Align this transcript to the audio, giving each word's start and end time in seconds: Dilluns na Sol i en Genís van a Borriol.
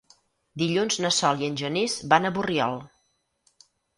Dilluns 0.61 0.95
na 1.03 1.11
Sol 1.17 1.43
i 1.43 1.49
en 1.49 1.59
Genís 1.61 1.97
van 2.13 2.25
a 2.29 2.33
Borriol. 2.39 2.75